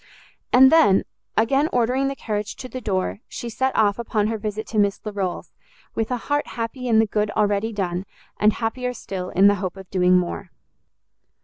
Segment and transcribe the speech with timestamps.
[0.51, 1.03] And then,
[1.37, 4.99] again ordering the carriage to the door, she set off upon her visit to Miss
[5.05, 5.51] Larolles,
[5.93, 8.07] with a heart happy in the good already done,
[8.39, 10.49] and happier still in the hope of doing more.